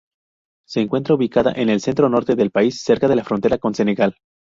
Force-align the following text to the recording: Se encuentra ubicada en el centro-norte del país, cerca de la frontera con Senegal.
Se 0.67 0.81
encuentra 0.81 1.13
ubicada 1.13 1.51
en 1.51 1.69
el 1.69 1.79
centro-norte 1.79 2.35
del 2.35 2.49
país, 2.49 2.81
cerca 2.81 3.07
de 3.07 3.15
la 3.15 3.23
frontera 3.23 3.59
con 3.59 3.75
Senegal. 3.75 4.15